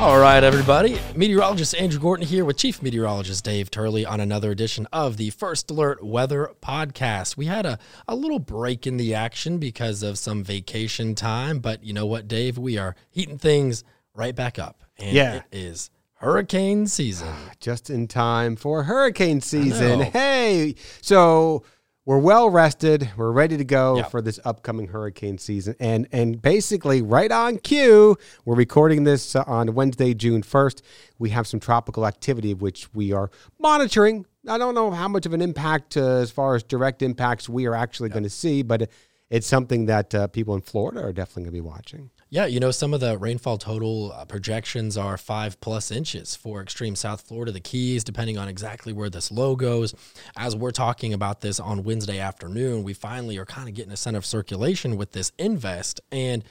All 0.00 0.18
right, 0.18 0.42
everybody. 0.44 0.98
Meteorologist 1.14 1.74
Andrew 1.76 1.98
Gorton 2.00 2.26
here 2.26 2.44
with 2.44 2.58
Chief 2.58 2.82
Meteorologist 2.82 3.42
Dave 3.44 3.70
Turley 3.70 4.04
on 4.04 4.20
another 4.20 4.50
edition 4.50 4.86
of 4.92 5.16
the 5.16 5.30
First 5.30 5.70
Alert 5.70 6.04
Weather 6.04 6.50
Podcast. 6.60 7.36
We 7.38 7.46
had 7.46 7.64
a, 7.64 7.78
a 8.06 8.14
little 8.14 8.40
break 8.40 8.86
in 8.86 8.96
the 8.98 9.14
action 9.14 9.58
because 9.58 10.02
of 10.02 10.18
some 10.18 10.44
vacation 10.44 11.14
time, 11.14 11.60
but 11.60 11.82
you 11.84 11.92
know 11.94 12.04
what, 12.06 12.28
Dave? 12.28 12.58
We 12.58 12.76
are 12.76 12.94
heating 13.10 13.38
things 13.38 13.82
right 14.14 14.34
back 14.34 14.58
up. 14.58 14.82
And 14.98 15.14
Yeah. 15.14 15.36
it 15.36 15.44
is 15.52 15.90
hurricane 16.14 16.86
season. 16.86 17.28
Ah, 17.30 17.52
just 17.60 17.88
in 17.88 18.06
time 18.08 18.56
for 18.56 18.82
hurricane 18.82 19.40
season. 19.40 20.00
Hey, 20.00 20.74
so 21.00 21.62
we're 22.06 22.18
well 22.18 22.50
rested. 22.50 23.10
We're 23.16 23.30
ready 23.32 23.56
to 23.56 23.64
go 23.64 23.96
Yeah. 23.96 24.02
for 24.04 24.20
this 24.20 24.38
upcoming 24.44 24.88
hurricane 24.88 25.38
season, 25.38 25.74
and 25.80 26.06
and 26.12 26.40
basically 26.40 27.02
right 27.02 27.30
on 27.32 27.58
cue. 27.58 28.16
We're 28.44 28.56
recording 28.56 29.04
this 29.04 29.34
uh, 29.34 29.44
on 29.46 29.74
Wednesday, 29.74 30.14
June 30.14 30.42
first. 30.42 30.82
We 31.18 31.30
have 31.30 31.46
some 31.46 31.60
tropical 31.60 32.06
activity 32.06 32.52
which 32.54 32.92
we 32.94 33.12
are 33.12 33.30
monitoring. 33.58 34.26
I 34.46 34.58
don't 34.58 34.74
know 34.74 34.90
how 34.90 35.08
much 35.08 35.24
of 35.24 35.32
an 35.32 35.40
impact 35.40 35.96
uh, 35.96 36.02
as 36.18 36.30
far 36.30 36.54
as 36.54 36.62
direct 36.62 37.00
impacts 37.00 37.48
we 37.48 37.66
are 37.66 37.74
actually 37.74 38.10
going 38.10 38.24
to 38.24 38.30
see, 38.30 38.62
but 38.62 38.90
it's 39.30 39.46
something 39.46 39.86
that 39.86 40.14
uh, 40.14 40.26
people 40.28 40.54
in 40.54 40.60
Florida 40.60 41.00
are 41.02 41.12
definitely 41.12 41.44
going 41.44 41.52
to 41.54 41.62
be 41.62 41.68
watching. 41.68 42.10
Yeah, 42.30 42.46
you 42.46 42.58
know, 42.58 42.70
some 42.72 42.92
of 42.94 43.00
the 43.00 43.16
rainfall 43.16 43.58
total 43.58 44.12
uh, 44.12 44.24
projections 44.24 44.96
are 44.96 45.16
five 45.16 45.60
plus 45.60 45.90
inches 45.90 46.34
for 46.34 46.60
extreme 46.60 46.96
South 46.96 47.20
Florida, 47.20 47.52
the 47.52 47.60
Keys, 47.60 48.02
depending 48.02 48.38
on 48.38 48.48
exactly 48.48 48.92
where 48.92 49.10
this 49.10 49.30
low 49.30 49.54
goes. 49.54 49.94
As 50.36 50.56
we're 50.56 50.72
talking 50.72 51.12
about 51.12 51.42
this 51.42 51.60
on 51.60 51.84
Wednesday 51.84 52.18
afternoon, 52.18 52.82
we 52.82 52.92
finally 52.92 53.38
are 53.38 53.44
kind 53.44 53.68
of 53.68 53.74
getting 53.74 53.92
a 53.92 53.96
center 53.96 54.18
of 54.18 54.26
circulation 54.26 54.96
with 54.96 55.12
this 55.12 55.30
invest. 55.38 56.00
And 56.10 56.42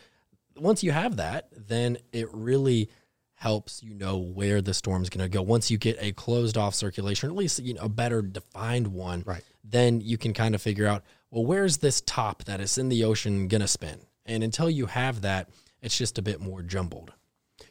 once 0.55 0.83
you 0.83 0.91
have 0.91 1.17
that, 1.17 1.49
then 1.55 1.97
it 2.13 2.27
really 2.31 2.89
helps 3.33 3.83
you 3.83 3.93
know 3.93 4.17
where 4.17 4.61
the 4.61 4.73
storm's 4.73 5.09
going 5.09 5.25
to 5.25 5.29
go. 5.29 5.41
Once 5.41 5.69
you 5.69 5.77
get 5.77 5.97
a 5.99 6.13
closed 6.13 6.57
off 6.57 6.75
circulation, 6.75 7.27
or 7.27 7.31
at 7.33 7.37
least 7.37 7.59
you 7.59 7.73
know, 7.73 7.81
a 7.81 7.89
better 7.89 8.21
defined 8.21 8.87
one, 8.87 9.23
Right. 9.25 9.43
then 9.65 9.99
you 9.99 10.17
can 10.17 10.33
kind 10.33 10.55
of 10.55 10.61
figure 10.61 10.87
out, 10.87 11.03
well, 11.29 11.43
where's 11.45 11.77
this 11.77 11.99
top 11.99 12.45
that 12.45 12.61
is 12.61 12.77
in 12.77 12.87
the 12.87 13.03
ocean 13.03 13.49
going 13.49 13.59
to 13.61 13.67
spin? 13.67 13.99
And 14.25 14.43
until 14.43 14.69
you 14.69 14.85
have 14.85 15.21
that, 15.21 15.49
it's 15.83 15.97
just 15.97 16.17
a 16.17 16.21
bit 16.21 16.41
more 16.41 16.61
jumbled. 16.63 17.13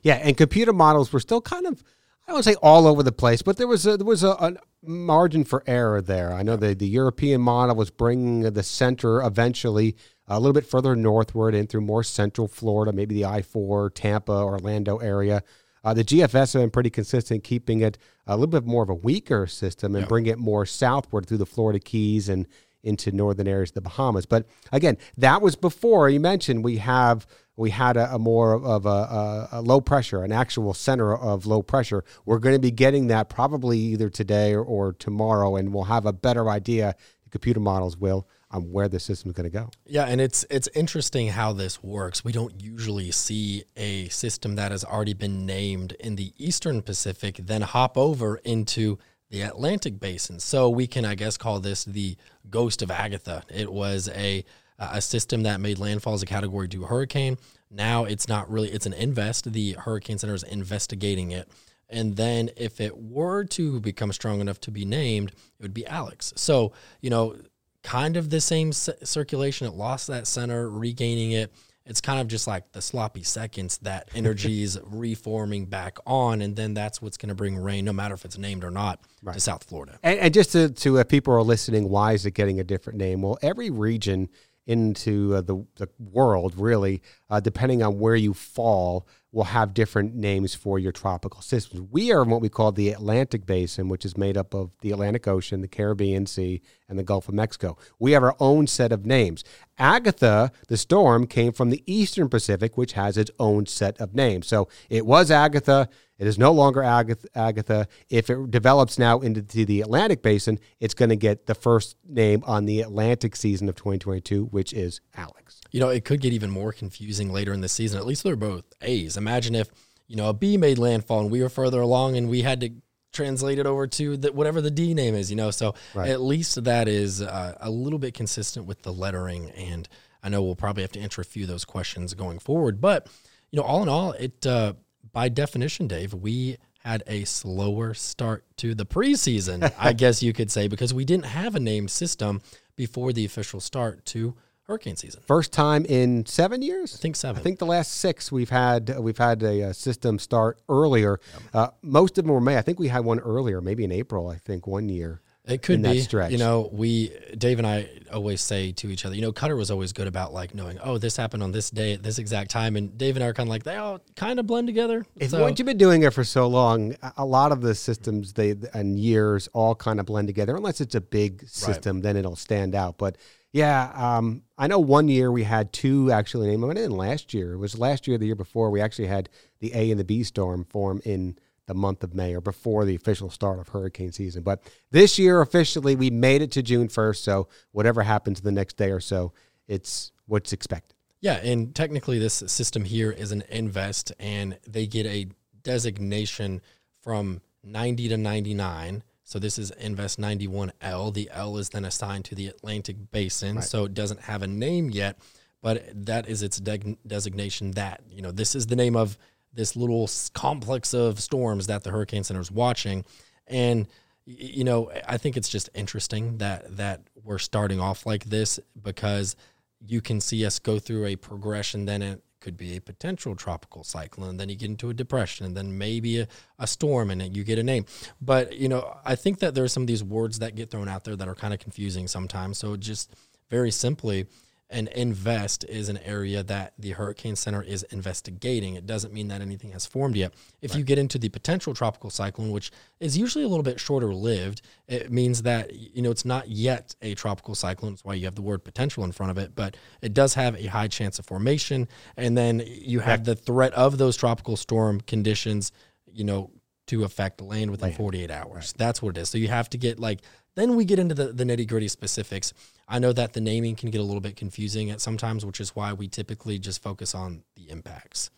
Yeah, 0.03 0.15
and 0.15 0.37
computer 0.37 0.73
models 0.73 1.13
were 1.13 1.21
still 1.21 1.41
kind 1.41 1.67
of 1.67 1.83
I 2.29 2.33
don't 2.33 2.45
say 2.45 2.55
all 2.63 2.87
over 2.87 3.03
the 3.03 3.13
place, 3.13 3.43
but 3.43 3.57
there 3.57 3.67
was 3.67 3.85
a, 3.87 3.97
there 3.97 4.07
was 4.07 4.23
a, 4.23 4.31
a 4.31 4.55
margin 4.83 5.45
for 5.45 5.65
error 5.67 6.01
there. 6.01 6.33
I 6.33 6.43
know 6.43 6.57
the 6.57 6.75
the 6.75 6.87
European 6.87 7.41
model 7.41 7.75
was 7.75 7.91
bringing 7.91 8.43
the 8.43 8.63
center 8.63 9.23
eventually 9.23 9.97
a 10.29 10.39
little 10.39 10.53
bit 10.53 10.67
further 10.67 10.95
northward 10.95 11.55
in 11.55 11.67
through 11.67 11.81
more 11.81 12.05
central 12.05 12.47
Florida, 12.47 12.93
maybe 12.93 13.15
the 13.15 13.25
I 13.25 13.43
four, 13.43 13.91
Tampa, 13.91 14.33
Orlando 14.33 14.99
area. 14.99 15.43
Uh, 15.85 15.93
the 15.93 16.05
GFS 16.05 16.53
have 16.53 16.63
been 16.63 16.71
pretty 16.71 16.91
consistent, 16.91 17.43
keeping 17.43 17.81
it 17.81 17.99
a 18.29 18.37
little 18.37 18.47
bit 18.47 18.65
more 18.65 18.85
of 18.85 18.89
a 18.89 18.95
weaker 18.95 19.49
system 19.49 19.97
and 19.97 20.07
bring 20.07 20.27
it 20.27 20.39
more 20.39 20.65
southward 20.65 21.27
through 21.27 21.39
the 21.39 21.47
Florida 21.47 21.81
Keys 21.81 22.29
and 22.29 22.47
into 22.83 23.13
northern 23.13 23.49
areas 23.49 23.71
of 23.71 23.75
the 23.75 23.81
Bahamas. 23.83 24.27
But 24.27 24.47
again, 24.73 24.99
that 25.17 25.43
was 25.43 25.57
before 25.57 26.09
you 26.09 26.21
mentioned 26.21 26.65
we 26.65 26.79
have 26.79 27.27
we 27.57 27.71
had 27.71 27.97
a, 27.97 28.15
a 28.15 28.19
more 28.19 28.55
of 28.55 28.87
a, 28.87 28.89
a, 28.89 29.49
a 29.53 29.61
low 29.61 29.81
pressure, 29.81 30.25
an 30.25 30.33
actual 30.33 30.75
center 30.75 31.17
of 31.17 31.47
low 31.47 31.63
pressure. 31.63 32.03
We're 32.25 32.39
going 32.39 32.55
to 32.55 32.61
be 32.61 32.71
getting 32.71 33.09
that 33.09 33.29
probably 33.29 33.79
either 33.79 34.09
today 34.09 34.55
or, 34.55 34.63
or 34.63 34.95
tomorrow, 34.95 35.57
and 35.57 35.73
we'll 35.73 35.85
have 35.85 36.07
a 36.07 36.13
better 36.13 36.49
idea. 36.49 36.95
The 37.25 37.31
computer 37.31 37.61
models 37.61 37.97
will 37.97 38.27
on 38.51 38.71
where 38.71 38.89
the 38.89 39.01
system's 39.01 39.35
going 39.35 39.51
to 39.51 39.51
go. 39.51 39.71
Yeah, 39.87 40.05
and 40.05 40.21
it's 40.21 40.45
it's 40.51 40.69
interesting 40.75 41.29
how 41.29 41.53
this 41.53 41.83
works. 41.83 42.25
We 42.25 42.33
don't 42.33 42.63
usually 42.63 43.11
see 43.11 43.65
a 43.77 44.09
system 44.09 44.57
that 44.57 44.71
has 44.71 44.85
already 44.85 45.15
been 45.15 45.47
named 45.47 45.93
in 45.93 46.17
the 46.17 46.33
Eastern 46.37 46.83
Pacific 46.83 47.37
then 47.39 47.63
hop 47.63 47.97
over 47.97 48.37
into 48.45 48.99
the 49.33 49.41
Atlantic 49.41 49.99
basin. 49.99 50.39
So 50.39 50.69
we 50.69 50.87
can 50.87 51.05
I 51.05 51.17
guess 51.17 51.37
call 51.37 51.59
this 51.59 51.85
the 51.85 52.17
ghost 52.49 52.83
of 52.83 52.91
Agatha. 52.93 53.43
It 53.53 53.73
was 53.73 54.09
a 54.11 54.45
a 54.79 55.01
system 55.01 55.45
that 55.45 55.61
made 55.61 55.79
landfall 55.79 56.15
as 56.15 56.23
a 56.23 56.27
category 56.27 56.69
2 56.69 56.83
hurricane. 56.85 57.39
Now 57.71 58.05
it's 58.05 58.29
not 58.29 58.51
really 58.51 58.71
it's 58.71 58.87
an 58.87 58.93
invest. 58.93 59.53
The 59.53 59.73
Hurricane 59.73 60.19
Center 60.19 60.35
is 60.35 60.43
investigating 60.45 61.31
it. 61.33 61.49
And 61.89 62.17
then 62.17 62.51
if 62.57 62.81
it 62.81 62.97
were 62.97 63.45
to 63.45 63.81
become 63.81 64.13
strong 64.13 64.41
enough 64.41 64.61
to 64.61 64.71
be 64.71 64.85
named, 64.85 65.31
it 65.31 65.63
would 65.63 65.75
be 65.75 65.87
Alex. 65.87 66.33
So, 66.37 66.73
you 67.01 67.11
know, 67.11 67.37
kind 67.83 68.17
of 68.17 68.31
the 68.31 68.41
same 68.41 68.73
circulation. 68.73 69.67
It 69.67 69.75
lost 69.75 70.07
that 70.07 70.27
center, 70.27 70.71
regaining 70.71 71.33
it. 71.33 71.53
It's 71.85 72.01
kind 72.01 72.21
of 72.21 72.29
just 72.29 72.47
like 72.47 72.73
the 72.73 72.83
sloppy 72.83 73.23
seconds 73.23 73.79
that 73.79 74.09
energy 74.15 74.63
is 74.65 74.79
reforming 74.85 75.67
back 75.67 75.99
on, 76.07 76.43
and 76.43 76.57
then 76.57 76.75
that's 76.75 77.03
what's 77.03 77.17
going 77.17 77.29
to 77.31 77.35
bring 77.35 77.57
rain, 77.57 77.85
no 77.85 77.93
matter 77.93 78.15
if 78.15 78.25
it's 78.25 78.39
named 78.39 78.65
or 78.65 78.71
not, 78.71 79.01
to 79.33 79.41
South 79.41 79.65
Florida. 79.65 79.99
And, 80.03 80.19
and 80.19 80.35
just 80.35 80.53
to, 80.53 80.71
to 80.71 80.99
uh, 80.99 81.05
people 81.05 81.33
who 81.33 81.39
are 81.39 81.43
listening, 81.43 81.89
why 81.89 82.13
is 82.13 82.27
it 82.27 82.33
getting 82.33 82.61
a 82.61 82.65
different 82.65 82.99
name? 82.99 83.23
Well, 83.23 83.39
every 83.43 83.71
region 83.71 84.29
into 84.67 85.35
uh, 85.35 85.41
the, 85.41 85.65
the 85.77 85.89
world, 85.99 86.55
really, 86.57 87.03
uh, 87.29 87.41
depending 87.41 87.83
on 87.83 87.99
where 87.99 88.15
you 88.15 88.33
fall, 88.33 89.07
will 89.33 89.45
have 89.45 89.73
different 89.73 90.15
names 90.15 90.55
for 90.55 90.79
your 90.79 90.93
tropical 90.93 91.41
systems. 91.41 91.89
We 91.91 92.13
are 92.13 92.23
in 92.23 92.29
what 92.29 92.43
we 92.43 92.51
call 92.51 92.71
the 92.71 92.91
Atlantic 92.91 93.47
Basin, 93.47 93.89
which 93.89 94.05
is 94.05 94.17
made 94.17 94.37
up 94.37 94.55
of 94.55 94.71
the 94.83 94.93
Atlantic 94.93 95.27
Ocean, 95.27 95.63
the 95.63 95.69
Caribbean 95.69 96.27
Sea, 96.27 96.61
and 96.89 96.99
the 96.99 97.03
Gulf 97.03 97.29
of 97.29 97.35
Mexico. 97.35 97.79
We 97.99 98.13
have 98.13 98.23
our 98.23 98.37
own 98.39 98.67
set 98.67 98.93
of 98.93 99.07
names. 99.07 99.43
Agatha, 99.79 100.53
the 100.69 100.77
storm, 100.77 101.27
came 101.27 101.53
from 101.53 101.71
the 101.71 101.83
Eastern 101.87 102.29
Pacific, 102.29 102.77
which 102.77 102.93
has 102.93 103.17
its 103.17 103.31
own 103.41 103.65
set 103.65 103.99
of 103.99 104.15
names. 104.15 104.47
So 104.47 104.69
it 104.91 105.07
was 105.07 105.31
Agatha. 105.31 105.89
It 106.23 106.29
is 106.29 106.39
no 106.39 106.53
longer 106.53 106.85
Agatha. 106.85 107.27
Agatha. 107.35 107.89
If 108.09 108.31
it 108.31 108.49
develops 108.53 108.97
now 108.97 109.19
into 109.19 109.43
the 109.65 109.81
Atlantic 109.81 110.23
Basin, 110.23 110.61
it's 110.79 110.95
going 110.95 111.09
to 111.09 111.17
get 111.17 111.47
the 111.47 111.55
first 111.57 111.97
name 112.09 112.45
on 112.47 112.65
the 112.65 112.81
Atlantic 112.81 113.35
season 113.35 113.69
of 113.69 113.75
2022, 113.75 114.45
which 114.45 114.73
is 114.73 115.01
Alex. 115.17 115.61
You 115.73 115.81
know, 115.81 115.89
it 115.89 116.05
could 116.05 116.21
get 116.21 116.33
even 116.33 116.49
more 116.49 116.73
confusing 116.73 117.33
later 117.33 117.53
in 117.53 117.61
the 117.61 117.69
season. 117.69 117.99
At 117.99 118.07
least 118.07 118.23
they're 118.23 118.37
both 118.37 118.63
A's. 118.83 119.17
Imagine 119.17 119.57
if, 119.57 119.69
you 120.07 120.15
know, 120.15 120.29
a 120.29 120.33
B 120.33 120.57
made 120.57 120.79
landfall 120.79 121.23
and 121.23 121.29
we 121.29 121.43
were 121.43 121.49
further 121.49 121.81
along 121.81 122.17
and 122.17 122.29
we 122.29 122.43
had 122.43 122.61
to 122.61 122.71
translate 123.13 123.59
it 123.59 123.67
over 123.67 123.89
to 123.89 124.17
the, 124.17 124.31
whatever 124.31 124.61
the 124.61 124.71
D 124.71 124.95
name 124.95 125.17
is, 125.17 125.29
you 125.29 125.35
know. 125.37 125.51
So 125.51 125.75
Right. 125.93 126.09
at 126.09 126.21
least 126.21 126.63
that 126.63 126.87
is 126.87 127.21
uh, 127.21 127.57
a 127.61 127.69
little 127.69 127.99
bit 127.99 128.15
consistent 128.15 128.67
with 128.67 128.83
the 128.83 128.93
lettering. 128.93 129.51
And 129.51 129.89
I 130.23 130.29
know 130.29 130.41
we'll 130.41 130.55
probably 130.55 130.85
have 130.85 130.93
to 130.93 131.01
answer 131.01 131.21
a 131.21 131.25
few 131.25 131.43
of 131.43 131.49
those 131.49 131.65
questions 131.65 132.15
going 132.15 132.39
forward. 132.39 132.81
But, 132.81 133.09
you 133.51 133.57
know, 133.57 133.65
all 133.65 133.83
in 133.83 133.89
all, 133.89 134.13
it, 134.13 134.47
uh, 134.47 134.75
by 135.13 135.29
definition, 135.29 135.87
Dave, 135.89 136.15
we 136.15 136.59
had 136.81 137.03
a 137.07 137.25
slower 137.25 137.95
start 137.95 138.45
to 138.57 138.75
the 138.75 138.85
preseason, 138.85 139.73
I 139.79 139.93
guess 140.03 140.23
you 140.23 140.33
could 140.33 140.51
say, 140.51 140.69
because 140.69 140.93
we 140.93 141.05
didn't 141.05 141.27
have 141.27 141.55
a 141.55 141.61
named 141.61 141.91
system 141.91 142.43
before 142.77 143.13
the 143.13 143.25
official 143.25 143.61
start 143.61 144.05
to 144.07 144.35
hurricane 144.65 144.97
season. 144.97 145.23
First 145.27 145.53
time 145.53 145.85
in 145.85 146.25
seven 146.27 146.63
years. 146.63 146.95
I 146.95 146.99
think 146.99 147.17
seven. 147.17 147.41
I 147.41 147.43
think 147.43 147.59
the 147.59 147.67
last 147.67 147.93
six 147.93 148.33
we've 148.33 148.51
had 148.51 148.99
we've 148.99 149.19
had 149.19 149.43
a, 149.43 149.65
uh 149.65 149.73
system 149.73 150.19
start 150.19 150.61
earlier. 150.69 151.21
Uh, 151.53 151.69
most 151.83 152.19
of 152.19 152.25
them 152.25 152.33
were 152.33 152.41
May. 152.41 152.57
I 152.57 152.63
think 152.63 152.79
we 152.79 152.89
had 152.89 153.05
one 153.05 153.21
earlier, 153.21 153.61
maybe 153.61 153.85
in 153.85 153.93
April. 153.93 154.29
I 154.29 154.37
think 154.37 154.67
one 154.67 154.89
year. 154.89 155.21
It 155.45 155.63
could 155.63 155.83
be. 155.83 156.01
stretch. 156.01 156.31
You 156.31 156.39
know, 156.39 156.69
we 156.73 157.11
Dave 157.37 157.59
and 157.59 157.67
I 157.67 157.89
always 158.13 158.41
say 158.41 158.71
to 158.73 158.91
each 158.91 159.05
other, 159.05 159.17
you 159.17 159.23
know, 159.23 159.33
Cutter 159.33 159.57
was 159.57 159.73
always 159.73 159.93
good 159.93 160.07
about 160.07 160.33
like 160.33 160.55
knowing, 160.55 160.79
oh, 160.83 160.99
this 160.99 161.17
happened 161.17 161.43
on 161.43 161.51
this 161.51 161.69
day 161.71 161.95
at 161.95 162.03
this 162.03 162.19
exact 162.19 162.51
time, 162.51 162.77
and 162.77 162.97
Dave 162.97 163.17
and 163.17 163.25
I 163.25 163.29
are 163.29 163.35
kind 163.35 163.49
of 163.49 163.51
like 163.51 163.65
they 163.65 163.77
all 163.77 164.01
kind 164.15 164.39
of 164.39 164.47
blend 164.47 164.69
together. 164.69 165.05
If 165.17 165.31
So- 165.31 165.41
once 165.43 165.59
you've 165.59 165.67
been 165.67 165.79
doing 165.79 166.03
it 166.05 166.13
for 166.13 166.23
so 166.23 166.47
long, 166.47 166.95
a- 167.17 167.25
lot 167.25 167.51
of 167.51 167.61
the 167.61 167.75
systems 167.75 168.35
they 168.35 168.55
and 168.73 168.99
years 168.99 169.49
all 169.53 169.75
kind 169.75 169.99
of 169.99 170.07
blend 170.07 170.29
together. 170.29 170.55
Unless 170.55 170.81
it's 170.81 170.95
a 170.95 171.01
big 171.01 171.49
system, 171.49 172.03
then 172.03 172.17
it'll 172.17 172.37
stand 172.37 172.75
out. 172.77 172.97
But 172.97 173.17
yeah, 173.53 173.91
um, 173.97 174.43
I 174.57 174.69
know 174.69 174.79
one 174.79 175.09
year 175.09 175.33
we 175.33 175.43
had 175.43 175.73
two 175.73 176.13
actually 176.13 176.47
named. 176.49 176.63
Mean, 176.63 176.71
it 176.71 176.75
didn't 176.75 176.97
last 176.97 177.35
year. 177.35 177.55
It 177.55 177.59
was 177.59 177.77
last 177.79 178.07
year, 178.07 178.17
the 178.17 178.27
year 178.27 178.35
before. 178.37 178.71
We 178.71 178.81
actually 178.81 179.09
had 179.09 179.29
the 179.59 179.73
A 179.75 179.91
and 179.91 179.99
the 179.99 180.05
B 180.05 180.23
storm 180.23 180.65
form 180.65 181.03
in 181.05 181.37
the 181.67 181.75
month 181.75 182.03
of 182.03 182.15
May 182.15 182.35
or 182.35 182.41
before 182.41 182.85
the 182.85 182.95
official 182.95 183.31
start 183.31 183.59
of 183.59 183.69
hurricane 183.69 184.13
season. 184.13 184.43
But 184.43 184.63
this 184.91 185.19
year, 185.19 185.41
officially, 185.41 185.97
we 185.97 186.11
made 186.11 186.43
it 186.43 186.51
to 186.53 186.63
June 186.63 186.89
first. 186.89 187.25
So 187.25 187.49
whatever 187.71 188.03
happens 188.03 188.41
the 188.41 188.53
next 188.53 188.77
day 188.77 188.91
or 188.91 189.01
so, 189.01 189.33
it's 189.69 190.13
what's 190.27 190.53
expected. 190.53 190.97
Yeah, 191.21 191.37
and 191.37 191.73
technically, 191.73 192.19
this 192.19 192.35
system 192.47 192.85
here 192.85 193.13
is 193.13 193.31
an 193.31 193.45
invest, 193.49 194.13
and 194.19 194.59
they 194.67 194.89
get 194.89 195.07
a 195.07 195.29
designation 195.63 196.61
from 197.01 197.41
90 197.63 198.09
to 198.09 198.17
99. 198.17 199.05
So 199.25 199.39
this 199.39 199.57
is 199.57 199.71
Invest 199.71 200.21
91L. 200.21 201.15
The 201.15 201.31
L 201.33 201.57
is 201.59 201.71
then 201.71 201.85
assigned 201.85 202.25
to 202.27 202.35
the 202.35 202.49
Atlantic 202.49 203.13
Basin, 203.13 203.63
so 203.63 203.85
it 203.85 203.95
doesn't 203.95 204.23
have 204.23 204.43
a 204.43 204.49
name 204.49 204.91
yet, 204.91 205.17
but 205.63 205.85
that 206.07 206.29
is 206.29 206.43
its 206.43 206.59
de- 206.59 206.99
designation. 207.07 207.71
That 207.71 208.03
you 208.11 208.21
know, 208.21 208.33
this 208.33 208.55
is 208.55 208.67
the 208.67 208.77
name 208.77 208.97
of 208.97 209.17
this 209.53 209.77
little 209.77 210.09
complex 210.35 210.95
of 210.95 211.21
storms 211.21 211.67
that 211.67 211.85
the 211.85 211.91
Hurricane 211.91 212.25
Center 212.25 212.41
is 212.41 212.51
watching, 212.51 213.05
and 213.47 213.87
you 214.25 214.65
know, 214.65 214.91
I 215.07 215.19
think 215.19 215.37
it's 215.37 215.49
just 215.49 215.69
interesting 215.75 216.39
that 216.39 216.77
that 216.77 217.03
we're 217.25 217.39
starting 217.39 217.81
off 217.81 218.07
like 218.07 218.25
this 218.25 218.61
because 218.81 219.37
you 219.85 220.01
can 220.01 220.21
see 220.21 220.47
us 220.47 220.59
go 220.59 220.79
through 220.79 221.07
a 221.07 221.17
progression, 221.17 221.87
then 221.87 222.03
it 222.03 222.23
could 222.41 222.57
be 222.57 222.77
a 222.77 222.81
potential 222.81 223.35
tropical 223.35 223.85
cyclone. 223.85 224.37
Then 224.37 224.49
you 224.49 224.57
get 224.57 224.69
into 224.69 224.91
a 224.91 224.95
depression, 224.95 225.47
and 225.47 225.57
then 225.57 225.79
maybe 225.79 226.21
a, 226.21 226.29
a 226.59 226.67
storm, 226.67 227.11
and 227.11 227.37
you 227.37 227.45
get 227.45 227.59
a 227.59 227.63
name. 227.63 227.87
But 228.21 228.57
you 228.57 228.69
know, 228.69 228.97
I 229.05 229.15
think 229.15 229.39
that 229.41 229.55
there 229.55 229.65
are 229.65 229.69
some 229.69 229.85
of 229.85 229.87
these 229.87 230.05
words 230.05 230.39
that 230.41 230.55
get 230.55 230.71
thrown 230.71 230.89
out 230.89 231.05
there 231.05 231.17
that 231.17 231.29
are 231.29 231.35
kind 231.35 231.55
of 231.55 231.61
confusing 231.61 232.07
sometimes. 232.09 232.59
So 232.59 232.77
just 232.77 233.15
very 233.51 233.71
simply, 233.71 234.27
an 234.73 234.89
invest 234.89 235.65
is 235.69 235.89
an 235.89 235.99
area 235.99 236.43
that 236.43 236.73
the 236.79 236.91
Hurricane 236.93 237.37
Center 237.37 237.63
is 237.63 237.83
investigating. 237.85 238.75
It 238.75 238.87
doesn't 238.87 239.13
mean 239.13 239.29
that 239.29 239.41
anything 239.41 239.73
has 239.73 239.87
formed 239.87 240.17
yet. 240.17 240.33
If 240.61 240.71
right. 240.71 240.79
you 240.79 240.85
get 240.85 240.99
into 240.99 241.19
the 241.19 241.29
potential 241.29 241.75
tropical 241.75 242.11
cyclone, 242.11 242.51
which 242.51 242.73
is 242.99 243.17
usually 243.17 243.45
a 243.45 243.49
little 243.49 243.63
bit 243.63 243.79
shorter 243.79 244.13
lived, 244.15 244.63
it 244.89 245.13
means 245.13 245.43
that 245.43 245.73
you 245.75 246.03
know 246.03 246.11
it's 246.11 246.25
not 246.25 246.49
yet 246.49 246.97
a 247.03 247.15
tropical 247.15 247.55
cyclone. 247.55 247.93
That's 247.93 248.05
why 248.05 248.15
you 248.15 248.25
have 248.25 248.35
the 248.35 248.43
word 248.43 248.65
potential 248.65 249.05
in 249.05 249.13
front 249.13 249.31
of 249.31 249.39
it, 249.39 249.55
but 249.55 249.77
it 250.01 250.15
does 250.15 250.35
have 250.35 250.57
a 250.57 250.67
high 250.67 250.89
chance 250.89 251.19
of 251.19 251.27
formation. 251.27 251.87
And 252.17 252.37
then 252.37 252.63
you 252.67 253.01
have 253.01 253.25
the 253.25 253.37
threat 253.37 253.75
of 253.75 253.99
those 253.99 254.17
tropical 254.17 254.57
storm 254.57 255.01
conditions, 255.03 255.71
you 256.11 256.25
know, 256.25 256.51
to 256.89 257.05
affect 257.05 257.41
land 257.41 257.71
within 257.71 257.89
land. 257.89 257.97
48 257.97 258.31
hours. 258.31 258.55
Right. 258.55 258.75
That's 258.77 259.03
what 259.03 259.17
it 259.17 259.21
is. 259.21 259.29
So 259.29 259.39
you 259.39 259.49
have 259.49 259.71
to 259.71 259.79
get 259.79 259.99
like 259.99 260.21
then 260.55 260.77
we 260.77 260.85
get 260.85 260.99
into 260.99 261.15
the, 261.15 261.33
the 261.33 261.45
nitty 261.45 261.67
gritty 261.67 261.89
specifics. 261.89 262.53
I 262.89 262.99
know 262.99 263.13
that 263.13 263.33
the 263.33 263.41
naming 263.41 263.75
can 263.75 263.91
get 263.91 264.01
a 264.01 264.05
little 264.05 264.21
bit 264.21 264.37
confusing 264.37 264.91
at 264.91 265.01
sometimes, 265.01 265.47
which 265.47 265.61
is 265.61 265.75
why 265.75 265.93
we 265.93 266.09
typically 266.09 266.59
just 266.59 266.83
focus 266.83 267.15
on 267.15 267.43
the 267.57 267.71
impacts. 267.71 268.31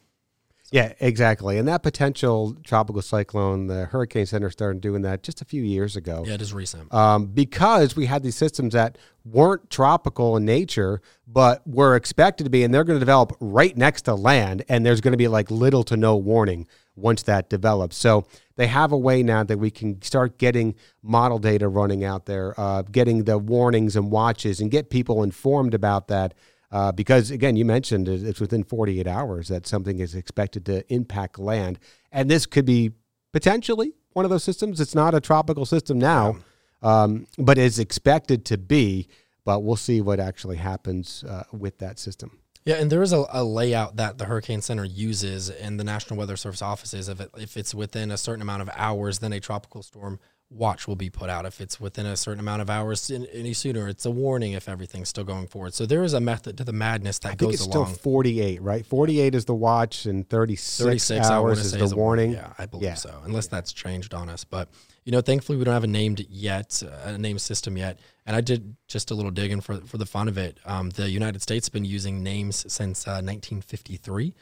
Yeah, 0.71 0.93
exactly. 0.99 1.59
And 1.59 1.69
that 1.69 1.83
potential 1.83 2.57
tropical 2.65 3.03
cyclone, 3.03 3.67
the 3.67 3.85
Hurricane 3.87 4.27
Center 4.27 4.51
started 4.51 4.81
doing 4.81 5.03
that 5.03 5.23
just 5.23 5.41
a 5.41 5.45
few 5.45 5.63
years 5.63 5.95
ago. 5.95 6.25
Yeah, 6.27 6.35
it 6.35 6.43
is 6.43 6.53
recent. 6.53 6.93
Um, 6.93 7.27
because 7.27 7.95
we 7.95 8.07
had 8.07 8.23
these 8.23 8.35
systems 8.35 8.73
that 8.73 8.99
weren't 9.25 9.71
tropical 9.71 10.37
in 10.37 10.45
nature, 10.45 11.01
but 11.27 11.67
were 11.67 11.97
expected 11.97 12.45
to 12.45 12.51
be, 12.51 12.65
and 12.65 12.75
they're 12.75 12.85
going 12.85 12.97
to 12.97 13.01
develop 13.01 13.37
right 13.41 13.77
next 13.77 14.03
to 14.03 14.15
land, 14.15 14.65
and 14.69 14.85
there's 14.85 15.01
going 15.01 15.13
to 15.13 15.19
be 15.19 15.29
like 15.29 15.51
little 15.51 15.85
to 15.85 15.97
no 15.97 16.17
warning 16.17 16.67
once 16.97 17.23
that 17.23 17.49
develops. 17.51 17.97
So 17.97 18.27
they 18.57 18.67
have 18.67 18.93
a 18.93 18.99
way 18.99 19.23
now 19.23 19.45
that 19.45 19.59
we 19.59 19.71
can 19.71 20.01
start 20.03 20.39
getting 20.39 20.75
model 21.03 21.39
data 21.39 21.69
running 21.69 22.05
out 22.05 22.27
there, 22.27 22.59
uh, 22.59 22.83
getting 22.83 23.25
the 23.25 23.39
warnings 23.39 23.97
and 23.97 24.11
watches, 24.11 24.61
and 24.61 24.71
get 24.71 24.91
people 24.91 25.23
informed 25.23 25.75
about 25.75 26.09
that. 26.09 26.35
Uh, 26.75 26.91
because 26.91 27.31
again, 27.31 27.55
you 27.55 27.65
mentioned 27.65 28.09
it's 28.09 28.41
within 28.41 28.65
48 28.65 29.07
hours 29.07 29.47
that 29.47 29.65
something 29.65 30.01
is 30.01 30.17
expected 30.17 30.67
to 30.67 30.93
impact 30.93 31.39
land, 31.39 31.79
and 32.11 32.29
this 32.29 32.47
could 32.47 32.65
be 32.65 32.91
potentially 33.33 33.93
one 34.13 34.25
of 34.25 34.31
those 34.33 34.43
systems. 34.43 34.81
It's 34.81 34.95
not 34.95 35.15
a 35.15 35.21
tropical 35.21 35.67
system 35.67 36.01
now, 36.01 36.39
um, 36.83 37.29
but 37.39 37.59
is 37.59 37.79
expected 37.79 38.45
to 38.47 38.59
be. 38.59 39.07
But 39.45 39.63
we'll 39.63 39.77
see 39.77 40.01
what 40.01 40.19
actually 40.19 40.57
happens 40.57 41.23
uh, 41.23 41.45
with 41.53 41.79
that 41.79 42.01
system. 42.01 42.41
Yeah, 42.65 42.77
and 42.77 42.91
there 42.91 43.03
is 43.03 43.13
a, 43.13 43.25
a, 43.31 43.45
layout 43.45 43.97
that 43.97 44.17
the 44.17 44.25
Hurricane 44.25 44.63
Center 44.63 44.87
uses 44.87 45.51
in 45.51 45.77
the 45.77 45.85
National 45.85 46.19
Weather 46.19 46.37
Service 46.37 46.63
offices. 46.63 47.11
If, 47.11 47.21
it, 47.21 47.31
if 47.37 47.59
it's 47.59 47.75
within 47.75 48.11
a 48.11 48.17
certain 48.17 48.41
amount 48.41 48.63
of 48.63 48.71
hours, 48.75 49.19
then 49.19 49.35
a 49.35 49.39
tropical 49.39 49.83
storm 49.83 50.19
watch 50.55 50.87
will 50.87 50.97
be 50.97 51.11
put 51.11 51.29
out. 51.29 51.45
If 51.45 51.61
it's 51.61 51.81
within 51.81 52.07
a 52.07 52.17
certain 52.17 52.41
amount 52.41 52.63
of 52.63 52.71
hours 52.71 53.11
any 53.11 53.53
sooner, 53.53 53.89
it's 53.89 54.07
a 54.07 54.11
warning 54.11 54.53
if 54.53 54.69
everything's 54.69 55.09
still 55.09 55.25
going 55.25 55.49
forward. 55.49 55.75
So 55.75 55.85
there 55.85 56.03
is 56.05 56.13
a 56.15 56.21
method 56.21 56.57
to 56.59 56.65
the 56.65 56.73
madness 56.73 57.19
that 57.21 57.29
I 57.29 57.31
think 57.33 57.41
goes 57.41 57.55
it's 57.55 57.67
along. 57.67 57.87
still 57.87 57.97
48, 57.97 58.63
right? 58.63 58.87
48 58.87 59.35
is 59.35 59.45
the 59.45 59.55
watch 59.55 60.07
and 60.07 60.29
36, 60.29 60.79
36 60.79 61.27
hours 61.27 61.59
is 61.59 61.73
the 61.73 61.83
is 61.83 61.95
warning. 61.95 62.33
yeah, 62.33 62.53
I 62.59 62.67
believe 62.67 62.85
yeah. 62.85 62.95
so, 62.95 63.21
unless 63.25 63.49
that's 63.49 63.73
changed 63.73 64.15
on 64.15 64.29
us. 64.29 64.45
But, 64.45 64.69
you 65.05 65.13
know, 65.13 65.21
thankfully 65.21 65.59
we 65.59 65.65
don't 65.65 65.75
have 65.75 65.85
a 65.85 65.89
named 65.89 66.25
yet, 66.29 66.83
uh, 66.87 67.11
a 67.11 67.19
name 67.19 67.39
system 67.39 67.77
yet. 67.77 67.99
And 68.27 68.35
I 68.37 68.41
did 68.41 68.77
just 68.89 69.11
a 69.11 69.15
little 69.15 69.31
digging 69.31 69.61
for, 69.61 69.77
for 69.83 69.99
the 69.99 70.07
fun 70.07 70.29
of 70.29 70.39
it. 70.39 70.59
Um, 70.65 70.91
the 70.91 71.11
United 71.11 71.43
States 71.43 71.67
has 71.67 71.71
been 71.71 71.85
using 71.85 72.23
names 72.23 72.65
since 72.73 73.07
uh, 73.07 73.21
1953 73.21 74.35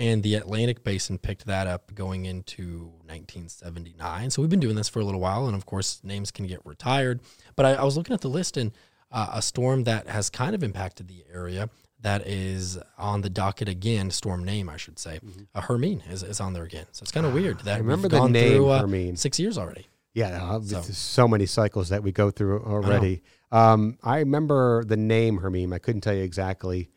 and 0.00 0.22
the 0.22 0.34
Atlantic 0.34 0.82
Basin 0.82 1.18
picked 1.18 1.44
that 1.44 1.66
up 1.66 1.94
going 1.94 2.24
into 2.24 2.86
1979. 3.04 4.30
So 4.30 4.40
we've 4.40 4.50
been 4.50 4.58
doing 4.58 4.74
this 4.74 4.88
for 4.88 5.00
a 5.00 5.04
little 5.04 5.20
while, 5.20 5.46
and 5.46 5.54
of 5.54 5.66
course, 5.66 6.00
names 6.02 6.30
can 6.30 6.46
get 6.46 6.64
retired. 6.64 7.20
But 7.54 7.66
I, 7.66 7.74
I 7.74 7.84
was 7.84 7.98
looking 7.98 8.14
at 8.14 8.22
the 8.22 8.30
list, 8.30 8.56
and 8.56 8.72
uh, 9.12 9.28
a 9.34 9.42
storm 9.42 9.84
that 9.84 10.08
has 10.08 10.30
kind 10.30 10.54
of 10.54 10.62
impacted 10.62 11.06
the 11.06 11.22
area 11.30 11.68
that 12.00 12.26
is 12.26 12.78
on 12.96 13.20
the 13.20 13.28
docket 13.28 13.68
again, 13.68 14.10
storm 14.10 14.42
name, 14.42 14.70
I 14.70 14.78
should 14.78 14.98
say, 14.98 15.20
mm-hmm. 15.22 15.42
uh, 15.54 15.60
Hermine 15.60 16.02
is, 16.10 16.22
is 16.22 16.40
on 16.40 16.54
there 16.54 16.64
again. 16.64 16.86
So 16.92 17.02
it's 17.02 17.12
kind 17.12 17.26
of 17.26 17.34
weird 17.34 17.60
that 17.60 17.76
I 17.76 17.78
remember 17.78 18.08
the 18.08 18.26
name 18.26 18.54
through, 18.54 18.68
uh, 18.70 18.80
Hermine. 18.80 19.16
Six 19.16 19.38
years 19.38 19.58
already. 19.58 19.86
Yeah, 20.14 20.42
uh, 20.42 20.60
so. 20.62 20.80
so. 20.80 21.28
many 21.28 21.44
cycles 21.44 21.90
that 21.90 22.02
we 22.02 22.10
go 22.10 22.30
through 22.30 22.64
already. 22.64 23.22
I, 23.52 23.72
um, 23.72 23.98
I 24.02 24.20
remember 24.20 24.82
the 24.82 24.96
name 24.96 25.36
Hermine. 25.36 25.74
I 25.74 25.78
couldn't 25.78 26.00
tell 26.00 26.14
you 26.14 26.22
exactly 26.22 26.88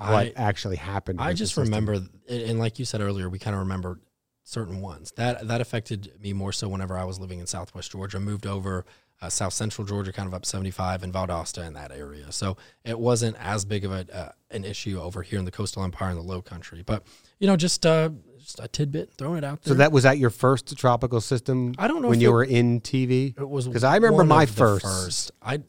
what 0.00 0.10
I, 0.10 0.32
actually 0.36 0.76
happened. 0.76 1.20
I 1.20 1.32
just 1.32 1.56
remember, 1.56 2.00
and 2.28 2.58
like 2.58 2.78
you 2.78 2.84
said 2.84 3.00
earlier, 3.00 3.28
we 3.28 3.38
kind 3.38 3.54
of 3.54 3.60
remember 3.60 4.00
certain 4.44 4.80
ones 4.80 5.12
that 5.16 5.46
that 5.46 5.60
affected 5.60 6.12
me 6.20 6.32
more 6.32 6.52
so 6.52 6.68
whenever 6.68 6.98
I 6.98 7.04
was 7.04 7.20
living 7.20 7.38
in 7.38 7.46
Southwest 7.46 7.92
Georgia. 7.92 8.18
Moved 8.18 8.46
over 8.46 8.84
uh, 9.22 9.28
South 9.28 9.52
Central 9.52 9.86
Georgia, 9.86 10.12
kind 10.12 10.26
of 10.26 10.34
up 10.34 10.46
75 10.46 11.02
and 11.02 11.12
Valdosta 11.12 11.66
in 11.66 11.74
that 11.74 11.92
area. 11.92 12.32
So 12.32 12.56
it 12.84 12.98
wasn't 12.98 13.36
as 13.38 13.64
big 13.64 13.84
of 13.84 13.92
a 13.92 14.06
uh, 14.12 14.32
an 14.50 14.64
issue 14.64 15.00
over 15.00 15.22
here 15.22 15.38
in 15.38 15.44
the 15.44 15.50
coastal 15.50 15.84
empire 15.84 16.10
in 16.10 16.16
the 16.16 16.22
Low 16.22 16.42
Country. 16.42 16.82
But 16.84 17.04
you 17.38 17.46
know, 17.46 17.56
just 17.56 17.84
uh, 17.86 18.10
just 18.38 18.58
a 18.60 18.68
tidbit, 18.68 19.12
throwing 19.16 19.38
it 19.38 19.44
out 19.44 19.62
there. 19.62 19.72
So 19.72 19.78
that 19.78 19.92
was 19.92 20.04
that 20.04 20.18
your 20.18 20.30
first 20.30 20.76
tropical 20.76 21.20
system? 21.20 21.74
I 21.78 21.88
don't 21.88 22.02
know 22.02 22.08
when 22.08 22.20
you 22.20 22.30
it, 22.30 22.32
were 22.32 22.44
in 22.44 22.80
TV. 22.80 23.38
It 23.38 23.48
was 23.48 23.68
because 23.68 23.84
I 23.84 23.96
remember 23.96 24.24
my 24.24 24.46
first. 24.46 24.84
first. 24.84 25.32
I 25.42 25.60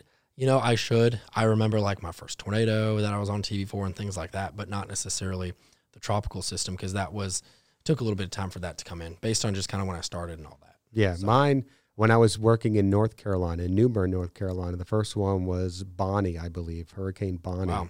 you 0.42 0.48
know, 0.48 0.60
I 0.60 0.74
should. 0.74 1.22
I 1.36 1.44
remember 1.44 1.80
like 1.80 2.02
my 2.02 2.12
first 2.12 2.40
tornado 2.40 2.98
that 2.98 3.14
I 3.14 3.20
was 3.20 3.30
on 3.30 3.44
TV 3.44 3.68
for 3.68 3.86
and 3.86 3.96
things 3.96 4.18
like 4.18 4.32
that, 4.32 4.58
but 4.58 4.70
not 4.70 4.88
necessarily 4.88 5.54
the 5.92 6.00
tropical 6.00 6.42
system 6.42 6.74
because 6.76 6.94
that 6.94 7.14
was 7.14 7.44
took 7.84 8.02
a 8.02 8.04
little 8.04 8.16
bit 8.16 8.24
of 8.24 8.32
time 8.32 8.50
for 8.50 8.58
that 8.58 8.80
to 8.80 8.84
come 8.84 9.04
in 9.04 9.18
based 9.22 9.46
on 9.46 9.54
just 9.54 9.70
kind 9.70 9.84
of 9.84 9.88
when 9.88 9.96
I 9.96 10.02
started 10.02 10.40
and 10.40 10.48
all 10.48 10.58
that. 10.64 10.78
Yeah, 10.92 11.14
so. 11.14 11.28
mine 11.28 11.66
when 11.94 12.10
I 12.10 12.18
was 12.18 12.40
working 12.40 12.74
in 12.74 12.90
North 12.90 13.18
Carolina, 13.18 13.64
in 13.64 13.76
New 13.76 13.88
Bern, 13.88 14.10
North 14.10 14.34
Carolina, 14.34 14.78
the 14.78 14.84
first 14.84 15.16
one 15.16 15.46
was 15.46 15.84
Bonnie, 15.84 16.40
I 16.40 16.50
believe, 16.50 16.90
Hurricane 16.90 17.38
Bonnie. 17.38 17.72
Wow. 17.72 17.90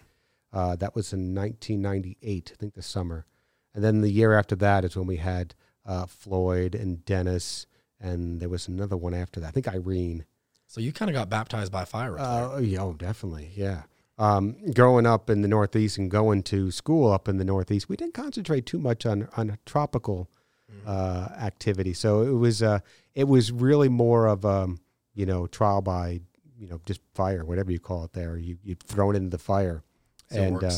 Uh, 0.51 0.75
that 0.75 0.93
was 0.93 1.13
in 1.13 1.33
1998, 1.33 2.51
I 2.53 2.57
think 2.59 2.73
the 2.73 2.81
summer. 2.81 3.25
And 3.73 3.81
then 3.81 4.01
the 4.01 4.11
year 4.11 4.37
after 4.37 4.57
that 4.57 4.83
is 4.83 4.97
when 4.97 5.07
we 5.07 5.15
had 5.15 5.55
uh, 5.85 6.05
Floyd 6.05 6.75
and 6.75 7.05
Dennis, 7.05 7.65
and 7.97 8.41
there 8.41 8.49
was 8.49 8.67
another 8.67 8.97
one 8.97 9.13
after 9.13 9.39
that. 9.39 9.47
I 9.47 9.51
think 9.51 9.69
Irene. 9.69 10.25
So 10.71 10.79
you 10.79 10.93
kind 10.93 11.09
of 11.09 11.15
got 11.15 11.29
baptized 11.29 11.69
by 11.69 11.83
fire. 11.83 12.17
Uh, 12.17 12.59
yeah, 12.59 12.79
oh, 12.79 12.93
definitely. 12.93 13.51
Yeah. 13.53 13.83
Um, 14.17 14.55
growing 14.73 15.05
up 15.05 15.29
in 15.29 15.41
the 15.41 15.49
Northeast 15.49 15.97
and 15.97 16.09
going 16.09 16.43
to 16.43 16.71
school 16.71 17.11
up 17.11 17.27
in 17.27 17.35
the 17.35 17.43
Northeast, 17.43 17.89
we 17.89 17.97
didn't 17.97 18.13
concentrate 18.13 18.65
too 18.65 18.79
much 18.79 19.05
on 19.05 19.27
on 19.35 19.57
tropical 19.65 20.29
mm-hmm. 20.71 20.87
uh, 20.87 21.27
activity. 21.43 21.91
So 21.91 22.21
it 22.21 22.37
was 22.37 22.63
uh, 22.63 22.79
it 23.15 23.27
was 23.27 23.51
really 23.51 23.89
more 23.89 24.27
of 24.27 24.45
um, 24.45 24.79
you 25.13 25.25
know 25.25 25.45
trial 25.45 25.81
by 25.81 26.21
you 26.57 26.69
know 26.69 26.79
just 26.85 27.01
fire, 27.15 27.43
whatever 27.43 27.69
you 27.69 27.79
call 27.81 28.05
it. 28.05 28.13
There, 28.13 28.37
you 28.37 28.57
you 28.63 28.75
throw 28.75 29.11
it 29.11 29.17
into 29.17 29.29
the 29.29 29.43
fire, 29.43 29.83
so 30.31 30.41
and 30.41 30.63
uh, 30.63 30.71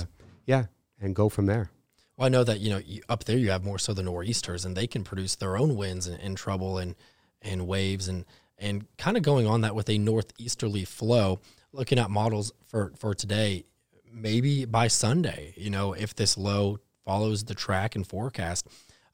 yeah, 0.48 0.66
and 1.00 1.16
go 1.16 1.30
from 1.30 1.46
there. 1.46 1.70
Well, 2.18 2.26
I 2.26 2.30
know 2.30 2.44
that 2.44 2.62
you 2.62 2.72
know 2.72 2.82
you, 2.84 3.04
up 3.10 3.26
there 3.26 3.38
you 3.38 3.52
have 3.52 3.64
more 3.64 3.78
so 3.78 3.94
the 3.94 4.02
nor'easters, 4.02 4.66
and 4.66 4.76
they 4.76 4.88
can 4.88 5.04
produce 5.04 5.36
their 5.36 5.56
own 5.56 5.76
winds 5.76 6.08
and, 6.08 6.20
and 6.20 6.36
trouble 6.36 6.80
and 6.80 6.96
and 7.44 7.68
waves 7.68 8.08
and 8.08 8.26
and 8.64 8.86
kind 8.98 9.18
of 9.18 9.24
going 9.24 9.46
on 9.46 9.62
that 9.62 9.76
with 9.76 9.90
a 9.90 9.98
northeasterly 9.98 10.86
flow, 10.86 11.42
looking 11.74 12.00
at 12.00 12.10
models 12.10 12.54
for, 12.66 12.94
for 12.98 13.14
today, 13.14 13.66
maybe 14.12 14.64
by 14.64 14.88
Sunday, 14.88 15.54
you 15.58 15.70
know, 15.70 15.92
if 15.94 16.16
this 16.16 16.38
low 16.38 16.80
follows 17.04 17.44
the 17.44 17.54
track 17.54 17.96
and 17.96 18.08
forecast, 18.08 18.66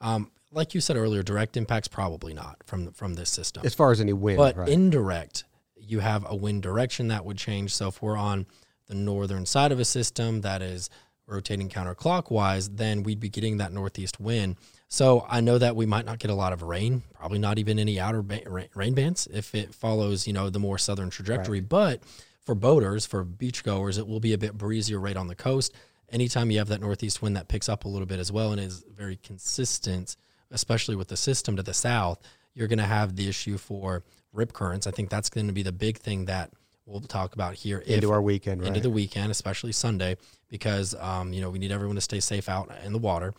um, 0.02 0.32
like 0.52 0.76
you 0.76 0.82
said 0.82 0.96
earlier, 0.96 1.24
direct 1.24 1.58
impacts 1.58 1.88
probably 1.88 2.34
not 2.34 2.58
from 2.66 2.92
from 2.92 3.16
this 3.16 3.30
system. 3.30 3.64
As 3.66 3.74
far 3.74 3.92
as 3.92 4.00
any 4.00 4.14
wind, 4.14 4.38
but 4.38 4.56
right. 4.56 4.70
indirect, 4.70 5.44
you 5.76 6.00
have 6.00 6.26
a 6.28 6.36
wind 6.36 6.64
direction 6.64 7.08
that 7.10 7.26
would 7.26 7.38
change. 7.38 7.74
So 7.74 7.88
if 7.88 8.02
we're 8.02 8.18
on 8.18 8.46
the 8.88 8.96
northern 8.96 9.46
side 9.46 9.72
of 9.72 9.80
a 9.80 9.86
system 9.86 10.42
that 10.42 10.62
is 10.62 10.90
rotating 11.30 11.70
counterclockwise, 11.70 12.78
then 12.78 13.04
we'd 13.04 13.20
be 13.20 13.30
getting 13.30 13.58
that 13.58 13.72
northeast 13.72 14.20
wind. 14.20 14.58
So 14.88 15.26
I 15.30 15.42
know 15.42 15.58
that 15.58 15.76
we 15.76 15.86
might 15.86 16.06
not 16.06 16.20
get 16.20 16.32
a 16.32 16.36
lot 16.36 16.52
of 16.52 16.64
rain, 16.64 17.04
probably 17.14 17.40
not 17.40 17.60
even 17.60 17.78
any 17.78 18.00
outer 18.00 18.22
ba- 18.22 18.68
rain 18.74 18.94
bands 18.94 19.28
if 19.32 19.54
it 19.54 19.74
follows, 19.74 20.26
you 20.26 20.34
know, 20.34 20.50
the 20.50 20.60
more 20.60 20.78
southern 20.78 21.10
trajectory. 21.10 21.60
Right. 21.60 21.70
But 21.70 22.04
for 22.42 22.56
boaters, 22.56 23.06
for 23.06 23.24
beachgoers, 23.24 24.00
it 24.00 24.08
will 24.08 24.20
be 24.20 24.34
a 24.34 24.38
bit 24.38 24.58
breezier 24.58 25.00
right 25.00 25.16
on 25.16 25.28
the 25.28 25.36
coast. 25.36 25.74
Anytime 26.12 26.50
you 26.50 26.58
have 26.58 26.70
that 26.70 26.82
northeast 26.82 27.22
wind 27.22 27.38
that 27.38 27.48
picks 27.48 27.70
up 27.70 27.86
a 27.86 27.88
little 27.88 28.08
bit 28.08 28.20
as 28.20 28.32
well 28.32 28.52
and 28.52 28.60
is 28.60 28.84
very 28.96 29.18
consistent, 29.18 30.18
especially 30.50 30.96
with 30.96 31.10
the 31.10 31.18
system 31.18 31.56
to 31.56 31.62
the 31.62 31.74
south, 31.74 32.20
you're 32.56 32.68
going 32.68 32.80
to 32.80 32.86
have 32.86 33.16
the 33.16 33.30
issue 33.30 33.58
for 33.58 34.04
rip 34.34 34.54
currents. 34.54 34.88
I 34.88 34.92
think 34.92 35.10
that's 35.10 35.30
going 35.30 35.48
to 35.48 35.54
be 35.54 35.62
the 35.62 35.72
big 35.72 36.00
thing 36.00 36.26
that 36.26 36.52
we'll 36.90 37.02
talk 37.02 37.34
about 37.34 37.54
here 37.54 37.80
into 37.80 38.08
if, 38.08 38.12
our 38.12 38.22
weekend, 38.22 38.66
into 38.66 38.80
the 38.80 38.90
weekend, 38.90 39.32
especially 39.32 39.72
Sunday, 39.72 40.18
because 40.50 40.96
um, 40.96 41.34
you 41.34 41.42
know 41.42 41.50
we 41.50 41.60
need 41.60 41.72
everyone 41.72 41.96
to 41.96 42.02
stay 42.02 42.20
safe 42.20 42.50
out 42.50 42.72
in 42.84 42.94
the 42.94 43.00
water 43.00 43.34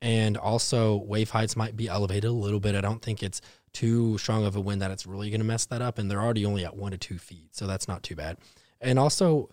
and 0.00 0.36
also 0.36 0.96
wave 0.96 1.30
heights 1.30 1.56
might 1.56 1.76
be 1.76 1.88
elevated 1.88 2.30
a 2.30 2.32
little 2.32 2.60
bit. 2.60 2.74
I 2.74 2.80
don't 2.80 3.02
think 3.02 3.22
it's 3.22 3.40
too 3.72 4.18
strong 4.18 4.44
of 4.44 4.56
a 4.56 4.60
wind 4.60 4.80
that 4.82 4.90
it's 4.90 5.06
really 5.06 5.30
going 5.30 5.40
to 5.40 5.46
mess 5.46 5.66
that 5.66 5.82
up, 5.82 5.98
and 5.98 6.10
they're 6.10 6.20
already 6.20 6.46
only 6.46 6.64
at 6.64 6.76
one 6.76 6.92
to 6.92 6.98
two 6.98 7.18
feet, 7.18 7.54
so 7.54 7.66
that's 7.66 7.88
not 7.88 8.02
too 8.02 8.14
bad. 8.14 8.38
And 8.80 8.98
also, 8.98 9.50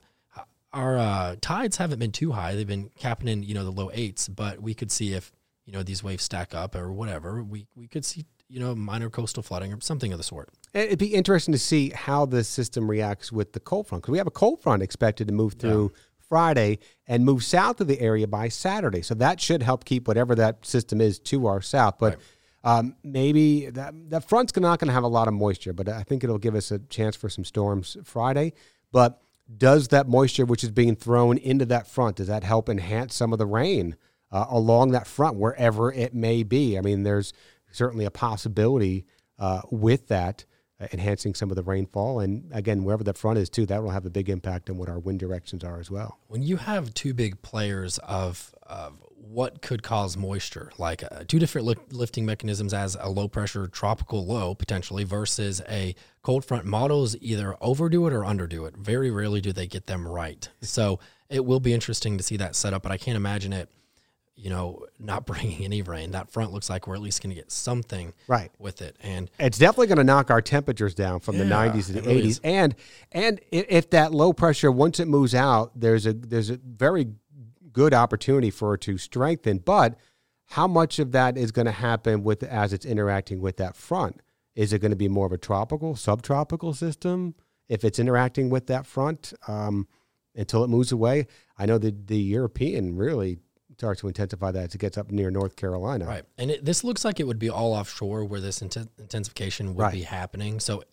our 0.71 0.97
uh, 0.97 1.35
tides 1.41 1.77
haven't 1.77 1.99
been 1.99 2.11
too 2.11 2.31
high. 2.31 2.55
They've 2.55 2.67
been 2.67 2.91
capping 2.97 3.27
in, 3.27 3.43
you 3.43 3.53
know, 3.53 3.63
the 3.63 3.71
low 3.71 3.89
eights, 3.93 4.27
but 4.27 4.61
we 4.61 4.73
could 4.73 4.91
see 4.91 5.13
if, 5.13 5.31
you 5.65 5.73
know, 5.73 5.83
these 5.83 6.03
waves 6.03 6.23
stack 6.23 6.53
up 6.53 6.75
or 6.75 6.91
whatever. 6.91 7.43
We 7.43 7.65
we 7.75 7.87
could 7.87 8.05
see, 8.05 8.25
you 8.47 8.59
know, 8.59 8.75
minor 8.75 9.09
coastal 9.09 9.41
flooding 9.41 9.73
or 9.73 9.81
something 9.81 10.11
of 10.11 10.19
the 10.19 10.23
sort. 10.23 10.49
It'd 10.75 10.99
be 10.99 11.13
interesting 11.13 11.53
to 11.53 11.57
see 11.57 11.91
how 11.91 12.25
the 12.25 12.43
system 12.43 12.91
reacts 12.91 13.31
with 13.31 13.53
the 13.53 13.61
cold 13.61 13.87
front 13.87 14.03
because 14.03 14.11
we 14.11 14.17
have 14.17 14.27
a 14.27 14.31
cold 14.31 14.61
front 14.61 14.83
expected 14.83 15.29
to 15.29 15.33
move 15.33 15.53
through 15.53 15.93
Friday 16.27 16.79
and 17.07 17.23
move 17.23 17.45
south 17.45 17.79
of 17.79 17.87
the 17.87 18.01
area 18.01 18.27
by 18.27 18.49
Saturday. 18.49 19.01
So 19.01 19.13
that 19.15 19.39
should 19.39 19.63
help 19.63 19.85
keep 19.85 20.05
whatever 20.05 20.35
that 20.35 20.65
system 20.65 20.99
is 20.99 21.17
to 21.19 21.47
our 21.47 21.61
south. 21.61 21.95
But 21.97 22.19
um, 22.65 22.95
maybe 23.05 23.69
that 23.69 23.93
that 24.09 24.27
front's 24.27 24.53
not 24.57 24.79
going 24.79 24.87
to 24.89 24.93
have 24.93 25.03
a 25.03 25.07
lot 25.07 25.29
of 25.29 25.33
moisture, 25.33 25.71
but 25.71 25.87
I 25.87 26.03
think 26.03 26.25
it'll 26.25 26.37
give 26.37 26.55
us 26.55 26.71
a 26.71 26.79
chance 26.79 27.15
for 27.15 27.29
some 27.29 27.45
storms 27.45 27.95
Friday. 28.03 28.51
But 28.91 29.21
does 29.57 29.87
that 29.89 30.09
moisture, 30.09 30.43
which 30.43 30.63
is 30.63 30.71
being 30.71 30.97
thrown 30.97 31.37
into 31.37 31.65
that 31.67 31.87
front, 31.87 32.17
does 32.17 32.27
that 32.27 32.43
help 32.43 32.67
enhance 32.67 33.15
some 33.15 33.31
of 33.31 33.39
the 33.39 33.45
rain 33.45 33.95
uh, 34.29 34.47
along 34.49 34.91
that 34.91 35.07
front, 35.07 35.37
wherever 35.37 35.89
it 35.89 36.13
may 36.13 36.43
be? 36.43 36.77
I 36.77 36.81
mean, 36.81 37.03
there's 37.03 37.31
certainly 37.71 38.03
a 38.03 38.11
possibility 38.11 39.05
uh, 39.39 39.61
with 39.71 40.07
that 40.07 40.43
enhancing 40.91 41.33
some 41.33 41.49
of 41.49 41.55
the 41.55 41.63
rainfall. 41.63 42.19
And 42.19 42.51
again, 42.51 42.83
wherever 42.83 43.03
the 43.03 43.13
front 43.13 43.39
is 43.39 43.49
too, 43.49 43.65
that 43.67 43.81
will 43.81 43.91
have 43.91 44.05
a 44.05 44.09
big 44.09 44.29
impact 44.29 44.69
on 44.69 44.77
what 44.77 44.89
our 44.89 44.99
wind 44.99 45.19
directions 45.19 45.63
are 45.63 45.79
as 45.79 45.89
well. 45.89 46.19
When 46.27 46.43
you 46.43 46.57
have 46.57 46.93
two 46.93 47.13
big 47.13 47.41
players 47.41 47.97
of, 47.99 48.53
of 48.63 49.01
what 49.15 49.61
could 49.61 49.83
cause 49.83 50.17
moisture, 50.17 50.71
like 50.77 51.03
uh, 51.03 51.23
two 51.27 51.39
different 51.39 51.67
li- 51.67 51.75
lifting 51.91 52.25
mechanisms 52.25 52.73
as 52.73 52.97
a 52.99 53.09
low 53.09 53.27
pressure 53.27 53.67
tropical 53.67 54.25
low 54.25 54.53
potentially 54.53 55.03
versus 55.03 55.61
a 55.69 55.95
cold 56.21 56.45
front, 56.45 56.65
models 56.65 57.15
either 57.21 57.55
overdo 57.61 58.05
it 58.07 58.13
or 58.13 58.21
underdo 58.21 58.67
it. 58.67 58.75
Very 58.75 59.09
rarely 59.09 59.41
do 59.41 59.53
they 59.53 59.67
get 59.67 59.87
them 59.87 60.07
right. 60.07 60.49
So 60.61 60.99
it 61.29 61.45
will 61.45 61.59
be 61.59 61.73
interesting 61.73 62.17
to 62.17 62.23
see 62.23 62.37
that 62.37 62.55
set 62.55 62.73
up, 62.73 62.83
but 62.83 62.91
I 62.91 62.97
can't 62.97 63.17
imagine 63.17 63.53
it 63.53 63.69
you 64.35 64.49
know, 64.49 64.85
not 64.99 65.25
bringing 65.27 65.63
any 65.63 65.81
rain. 65.81 66.11
That 66.11 66.29
front 66.29 66.51
looks 66.51 66.69
like 66.69 66.87
we're 66.87 66.95
at 66.95 67.01
least 67.01 67.21
going 67.21 67.31
to 67.31 67.35
get 67.35 67.51
something 67.51 68.13
right 68.27 68.51
with 68.59 68.81
it, 68.81 68.97
and 69.01 69.29
it's 69.39 69.57
definitely 69.57 69.87
going 69.87 69.97
to 69.97 70.03
knock 70.03 70.31
our 70.31 70.41
temperatures 70.41 70.95
down 70.95 71.19
from 71.19 71.35
yeah, 71.35 71.43
the 71.43 71.49
90s 71.49 71.87
to 71.87 71.93
the 71.93 72.01
80s. 72.01 72.39
And 72.43 72.75
and 73.11 73.39
if 73.51 73.89
that 73.91 74.13
low 74.13 74.33
pressure 74.33 74.71
once 74.71 74.99
it 74.99 75.07
moves 75.07 75.35
out, 75.35 75.71
there's 75.79 76.05
a 76.05 76.13
there's 76.13 76.49
a 76.49 76.57
very 76.57 77.07
good 77.71 77.93
opportunity 77.93 78.49
for 78.49 78.75
it 78.75 78.81
to 78.81 78.97
strengthen. 78.97 79.57
But 79.57 79.99
how 80.45 80.67
much 80.67 80.99
of 80.99 81.11
that 81.11 81.37
is 81.37 81.51
going 81.51 81.65
to 81.65 81.71
happen 81.71 82.23
with 82.23 82.43
as 82.43 82.71
it's 82.71 82.85
interacting 82.85 83.41
with 83.41 83.57
that 83.57 83.75
front? 83.75 84.21
Is 84.55 84.71
it 84.71 84.79
going 84.79 84.91
to 84.91 84.97
be 84.97 85.09
more 85.09 85.25
of 85.25 85.33
a 85.33 85.37
tropical, 85.37 85.95
subtropical 85.95 86.73
system 86.73 87.35
if 87.67 87.83
it's 87.83 87.99
interacting 87.99 88.49
with 88.49 88.67
that 88.67 88.85
front 88.85 89.33
um, 89.47 89.87
until 90.35 90.63
it 90.63 90.69
moves 90.69 90.91
away? 90.91 91.27
I 91.57 91.65
know 91.65 91.77
that 91.77 92.07
the 92.07 92.17
European 92.17 92.95
really 92.95 93.39
starts 93.77 94.01
to 94.01 94.07
intensify 94.07 94.51
that 94.51 94.63
as 94.65 94.75
it 94.75 94.79
gets 94.79 94.97
up 94.97 95.11
near 95.11 95.29
North 95.29 95.55
Carolina. 95.55 96.05
Right. 96.05 96.23
And 96.37 96.51
it, 96.51 96.65
this 96.65 96.83
looks 96.83 97.05
like 97.05 97.19
it 97.19 97.27
would 97.27 97.39
be 97.39 97.49
all 97.49 97.73
offshore 97.73 98.25
where 98.25 98.41
this 98.41 98.61
intensification 98.61 99.75
would 99.75 99.83
right. 99.83 99.93
be 99.93 100.01
happening. 100.01 100.59
So 100.59 100.83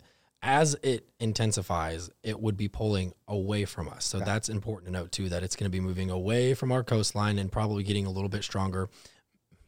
as 0.41 0.75
it 0.83 1.07
intensifies, 1.19 2.09
it 2.21 2.39
would 2.39 2.57
be 2.57 2.67
pulling 2.67 3.13
away 3.27 3.63
from 3.63 3.87
us. 3.87 4.03
So 4.03 4.19
that's 4.19 4.49
important 4.49 4.87
to 4.87 4.91
note 4.91 5.11
too 5.11 5.29
that 5.29 5.41
it's 5.41 5.55
going 5.55 5.71
to 5.71 5.75
be 5.75 5.79
moving 5.79 6.09
away 6.09 6.53
from 6.53 6.71
our 6.71 6.83
coastline 6.83 7.39
and 7.39 7.51
probably 7.51 7.83
getting 7.83 8.05
a 8.05 8.11
little 8.11 8.29
bit 8.29 8.43
stronger. 8.43 8.89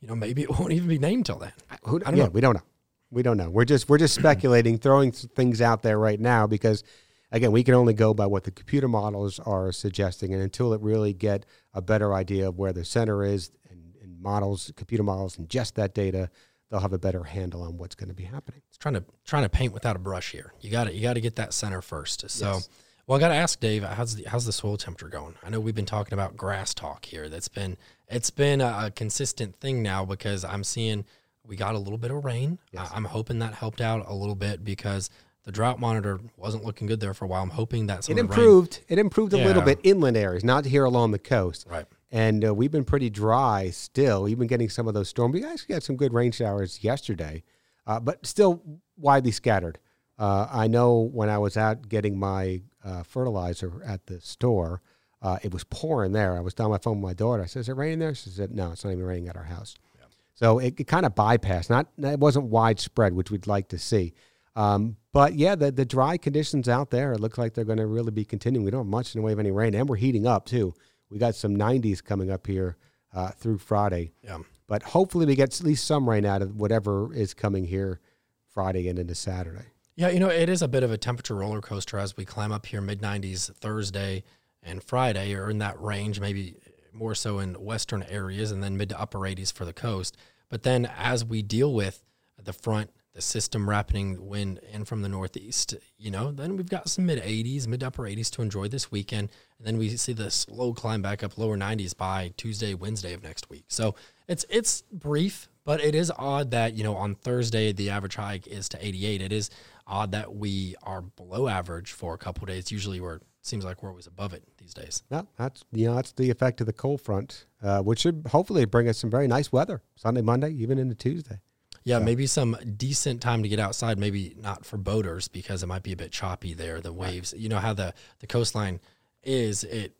You 0.02 0.10
know, 0.10 0.16
maybe 0.16 0.44
it 0.44 0.50
won't 0.60 0.74
even 0.74 0.90
be 0.90 1.00
named 1.00 1.26
till 1.26 1.40
then. 1.40 1.54
Who, 1.84 1.98
I 1.98 2.12
don't 2.12 2.18
yeah, 2.18 2.26
know. 2.26 2.30
We 2.32 2.42
don't 2.42 2.56
know. 2.56 2.64
We 3.12 3.24
don't 3.24 3.38
know. 3.38 3.50
We're 3.50 3.66
just 3.66 3.88
we're 3.88 3.98
just 4.00 4.16
speculating, 4.16 4.78
throwing 4.78 5.12
things 5.14 5.62
out 5.62 5.82
there 5.82 5.98
right 5.98 6.20
now 6.20 6.48
because 6.48 6.84
again, 7.32 7.51
we 7.51 7.63
can 7.63 7.74
only 7.74 7.94
go 7.94 8.13
by 8.13 8.25
what 8.25 8.44
the 8.44 8.51
computer 8.51 8.88
models 8.88 9.39
are 9.39 9.72
suggesting, 9.72 10.34
and 10.34 10.41
until 10.41 10.74
it 10.74 10.82
really 10.82 11.13
get 11.13 11.46
a 11.74 11.82
better 11.82 12.13
idea 12.13 12.48
of 12.48 12.58
where 12.58 12.74
the 12.74 12.86
center 12.86 13.24
is 13.24 13.51
and, 13.70 13.96
and 14.01 14.22
models, 14.22 14.72
computer 14.75 15.03
models 15.03 15.38
ingest 15.38 15.74
that 15.74 15.94
data, 15.94 16.29
they'll 16.70 16.79
have 16.79 16.94
a 16.94 17.00
better 17.00 17.24
handle 17.24 17.63
on 17.63 17.77
what's 17.77 17.96
going 17.96 18.10
to 18.10 18.15
be 18.15 18.24
happening. 18.24 18.62
It's 18.70 18.77
trying 18.77 18.96
to 18.96 19.03
trying 19.24 19.44
to 19.44 19.50
paint 19.50 19.74
without 19.74 19.96
a 19.96 20.00
brush 20.00 20.32
here. 20.32 20.53
You 20.62 20.72
got 20.72 20.86
to 20.86 20.94
you 20.94 21.01
got 21.01 21.13
to 21.13 21.22
get 21.22 21.36
that 21.36 21.53
center 21.53 21.82
first. 21.82 22.29
So, 22.29 22.53
yes. 22.53 22.70
well, 23.08 23.17
I 23.17 23.20
got 23.20 23.29
to 23.29 23.36
ask 23.36 23.60
Dave, 23.60 23.84
how's 23.84 24.15
the 24.15 24.24
how's 24.24 24.46
the 24.46 24.53
soil 24.53 24.77
temperature 24.77 25.10
going? 25.10 25.36
I 25.44 25.50
know 25.50 25.60
we've 25.60 25.75
been 25.75 25.86
talking 25.86 26.13
about 26.13 26.36
grass 26.36 26.74
talk 26.74 27.05
here. 27.05 27.29
That's 27.29 27.48
been 27.48 27.77
it's 28.08 28.29
been 28.29 28.62
a, 28.62 28.86
a 28.86 28.91
consistent 28.91 29.60
thing 29.60 29.82
now 29.82 30.05
because 30.05 30.44
I'm 30.44 30.63
seeing 30.63 31.05
we 31.46 31.55
got 31.55 31.75
a 31.75 31.79
little 31.79 31.98
bit 31.98 32.12
of 32.12 32.25
rain. 32.25 32.60
Yes. 32.72 32.89
I, 32.91 32.96
I'm 32.96 33.05
hoping 33.05 33.39
that 33.39 33.53
helped 33.53 33.82
out 33.82 34.08
a 34.08 34.13
little 34.13 34.36
bit 34.36 34.63
because 34.63 35.10
the 35.46 35.52
drought 35.52 35.80
monitor 35.80 36.20
wasn't 36.38 36.66
looking 36.66 36.88
good 36.88 37.00
there 37.00 37.14
for 37.14 37.25
a 37.25 37.28
while. 37.28 37.44
I'm 37.44 37.52
hoping 37.52 37.86
that 37.88 38.10
it 38.10 38.18
improved. 38.18 38.78
Rain, 38.90 38.98
it 38.98 39.00
improved 39.00 39.34
a 39.34 39.38
yeah. 39.38 39.46
little 39.46 39.62
bit 39.62 39.80
inland 39.84 40.18
areas, 40.18 40.44
not 40.44 40.66
here 40.66 40.84
along 40.84 41.12
the 41.12 41.20
coast. 41.20 41.68
Right. 41.70 41.86
And 42.12 42.46
uh, 42.46 42.54
we've 42.54 42.72
been 42.72 42.86
pretty 42.86 43.10
dry 43.10 43.70
still. 43.70 44.24
We've 44.24 44.40
been 44.40 44.48
getting 44.48 44.70
some 44.70 44.88
of 44.88 44.94
those 44.94 45.08
storms. 45.08 45.34
We 45.34 45.46
actually 45.46 45.74
had 45.74 45.84
some 45.84 45.98
good 45.98 46.14
rain 46.14 46.32
showers 46.32 46.84
yesterday, 46.84 47.44
uh, 47.86 48.00
but 48.00 48.25
still 48.25 48.62
widely 48.98 49.32
scattered. 49.32 49.78
Uh, 50.18 50.48
I 50.52 50.68
know 50.68 51.10
when 51.14 51.30
I 51.30 51.38
was 51.38 51.58
out 51.58 51.90
getting 51.90 52.18
my 52.18 52.62
uh, 52.84 53.04
fertilizer 53.04 53.82
at 53.86 54.06
the 54.08 54.22
store, 54.22 54.82
uh, 55.22 55.38
it 55.44 55.54
was 55.54 55.64
pouring 55.66 56.14
there. 56.14 56.38
I 56.38 56.40
was 56.40 56.54
on 56.60 56.72
my 56.72 56.78
phone 56.78 57.02
with 57.02 57.10
my 57.10 57.14
daughter. 57.14 57.44
I 57.44 57.48
said, 57.48 57.62
"Is 57.62 57.70
it 57.70 57.75
raining 57.75 58.00
there?" 58.00 58.16
She 58.16 58.30
said, 58.30 58.52
"No, 58.52 58.72
it's 58.72 58.86
not 58.86 58.92
even 58.92 59.04
raining 59.04 59.28
at 59.28 59.36
our 59.36 59.44
house." 59.44 59.75
Yeah. 59.98 60.06
So 60.36 60.60
it, 60.60 60.80
it 60.80 60.86
kind 60.86 61.06
of 61.06 61.16
bypassed. 61.16 61.70
Not 61.70 61.88
it 61.98 62.20
wasn't 62.20 62.46
widespread, 62.46 63.14
which 63.14 63.30
we'd 63.30 63.48
like 63.48 63.68
to 63.70 63.78
see. 63.78 64.14
Um, 64.56 64.98
but 65.12 65.36
yeah, 65.36 65.56
the, 65.56 65.72
the 65.72 65.86
dry 65.86 66.18
conditions 66.18 66.68
out 66.70 66.90
there, 66.90 67.14
it 67.14 67.20
looks 67.20 67.38
like 67.38 67.54
they're 67.54 67.66
going 67.66 67.78
to 67.78 67.88
really 67.88 68.12
be 68.12 68.26
continuing. 68.26 68.66
We 68.66 68.72
don't 68.72 68.82
have 68.82 68.88
much 68.88 69.14
in 69.14 69.22
the 69.22 69.26
way 69.26 69.34
of 69.34 69.40
any 69.40 69.52
rain, 69.52 69.74
and 69.74 69.88
we're 69.88 69.96
heating 69.96 70.28
up 70.28 70.46
too. 70.46 70.74
We 71.10 71.20
got 71.20 71.36
some 71.36 71.56
90s 71.56 72.04
coming 72.04 72.32
up 72.32 72.48
here 72.48 72.78
uh, 73.14 73.30
through 73.30 73.60
Friday. 73.60 74.12
Yeah. 74.24 74.40
But 74.68 74.84
hopefully 74.84 75.26
we 75.26 75.36
get 75.36 75.60
at 75.60 75.66
least 75.66 75.86
some 75.86 76.10
rain 76.10 76.26
out 76.26 76.42
of 76.42 76.56
whatever 76.56 77.14
is 77.14 77.34
coming 77.34 77.66
here 77.66 78.00
Friday 78.48 78.88
and 78.88 78.98
into 78.98 79.16
Saturday. 79.16 79.66
Yeah, 79.96 80.10
you 80.10 80.20
know, 80.20 80.30
it 80.30 80.50
is 80.50 80.62
a 80.62 80.68
bit 80.68 80.84
of 80.84 80.92
a 80.92 80.98
temperature 80.98 81.36
roller 81.36 81.62
coaster 81.62 81.98
as 81.98 82.18
we 82.18 82.26
climb 82.26 82.52
up 82.52 82.66
here 82.66 82.82
mid 82.82 83.02
90s 83.02 83.54
Thursday 83.56 84.24
and 84.64 84.84
Friday, 84.84 85.34
or 85.36 85.50
in 85.50 85.60
that 85.60 85.80
range, 85.80 86.20
maybe 86.20 86.56
more 86.92 87.16
so 87.16 87.40
in 87.40 87.54
western 87.54 88.04
areas, 88.04 88.52
and 88.52 88.64
then 88.64 88.76
mid 88.76 88.90
to 88.90 89.00
upper 89.00 89.20
80s 89.20 89.54
for 89.54 89.64
the 89.64 89.74
coast. 89.74 90.18
But 90.50 90.64
then 90.64 90.86
as 90.98 91.24
we 91.24 91.42
deal 91.42 91.74
with 91.74 92.04
the 92.44 92.54
front 92.54 92.90
the 93.16 93.22
system 93.22 93.68
wrapping 93.70 94.28
wind 94.28 94.60
in 94.74 94.84
from 94.84 95.02
the 95.02 95.08
northeast, 95.08 95.74
you 95.98 96.12
know, 96.12 96.32
then 96.32 96.58
we've 96.58 96.70
got 96.70 96.90
some 96.90 97.06
mid 97.06 97.24
80s, 97.24 97.66
mid 97.66 97.82
upper 97.82 98.04
80s 98.04 98.30
to 98.32 98.42
enjoy 98.42 98.68
this 98.68 98.92
weekend. 98.92 99.30
And 99.58 99.66
then 99.66 99.78
we 99.78 99.96
see 99.96 100.12
the 100.12 100.30
slow 100.30 100.74
climb 100.74 101.02
back 101.02 101.24
up 101.24 101.38
lower 101.38 101.58
90s 101.58 101.96
by 101.96 102.34
Tuesday, 102.36 102.74
Wednesday 102.74 103.14
of 103.14 103.24
next 103.24 103.50
week. 103.50 103.64
So 103.70 103.96
it's 104.28 104.46
it's 104.50 104.84
brief, 104.92 105.48
but 105.64 105.82
it 105.82 105.96
is 105.96 106.12
odd 106.18 106.52
that, 106.52 106.74
you 106.74 106.84
know, 106.84 106.96
on 106.98 107.16
Thursday 107.16 107.72
the 107.72 107.90
average 107.90 108.16
high 108.16 108.42
is 108.46 108.68
to 108.70 108.86
88. 108.86 109.22
It 109.22 109.32
is 109.32 109.50
odd 109.88 110.12
that 110.12 110.36
we 110.36 110.76
are 110.84 111.02
below 111.02 111.48
average 111.48 111.94
for 111.94 112.14
a 112.14 112.18
couple 112.18 112.46
days. 112.48 112.70
Usually 112.70 113.00
we're 113.00 113.22
seems 113.44 113.64
like 113.64 113.82
we're 113.82 113.90
always 113.90 114.08
above 114.08 114.34
it 114.34 114.44
these 114.58 114.74
days. 114.74 115.04
No, 115.10 115.26
that's 115.38 115.64
you 115.72 115.88
know 115.88 115.96
that's 115.96 116.12
the 116.12 116.30
effect 116.30 116.60
of 116.60 116.68
the 116.68 116.74
cold 116.74 117.00
front, 117.00 117.46
uh, 117.64 117.82
which 117.82 118.00
should 118.00 118.28
hopefully 118.30 118.66
bring 118.66 118.90
us 118.90 118.98
some 118.98 119.10
very 119.10 119.28
nice 119.28 119.54
weather 119.54 119.84
Sunday, 119.96 120.22
Monday, 120.22 120.50
even 120.50 120.78
into 120.78 120.96
Tuesday. 120.96 121.40
Yeah, 121.86 122.00
maybe 122.00 122.25
some 122.25 122.58
decent 122.75 123.22
time 123.22 123.44
to 123.44 123.50
get 123.50 123.60
outside. 123.60 124.00
Maybe 124.00 124.36
not 124.42 124.65
for 124.65 124.77
boaters 124.77 125.27
because 125.27 125.62
it 125.62 125.68
might 125.68 125.84
be 125.84 125.92
a 125.92 125.96
bit 125.96 126.12
choppy 126.12 126.56
there. 126.56 126.82
The 126.82 126.92
waves, 126.92 127.34
you 127.38 127.48
know 127.48 127.60
how 127.60 127.74
the 127.74 127.94
the 128.20 128.27
coastline 128.27 128.80
is. 129.24 129.63
It 129.63 129.96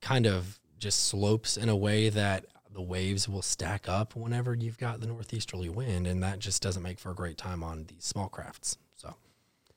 kind 0.00 0.26
of 0.26 0.60
just 0.78 1.08
slopes 1.08 1.56
in 1.56 1.68
a 1.68 1.76
way 1.76 2.08
that 2.08 2.46
the 2.72 2.82
waves 2.82 3.28
will 3.28 3.42
stack 3.42 3.88
up 3.88 4.14
whenever 4.14 4.54
you've 4.54 4.78
got 4.78 5.00
the 5.00 5.08
northeasterly 5.08 5.68
wind, 5.68 6.06
and 6.06 6.22
that 6.22 6.38
just 6.38 6.62
doesn't 6.62 6.82
make 6.84 7.00
for 7.00 7.10
a 7.10 7.14
great 7.14 7.36
time 7.36 7.64
on 7.64 7.86
these 7.88 8.04
small 8.04 8.28
crafts. 8.28 8.78
So. 8.94 9.16